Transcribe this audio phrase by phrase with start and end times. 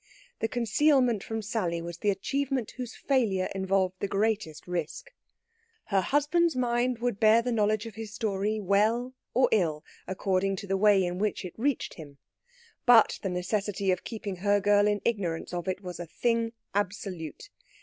[0.39, 5.11] The concealment from Sally was the achievement whose failure involved the greatest risk.
[5.93, 10.65] Her husband's mind would bear the knowledge of his story well or ill according to
[10.65, 12.17] the way in which it reached him;
[12.87, 17.51] but the necessity of keeping her girl in ignorance of it was a thing absolute.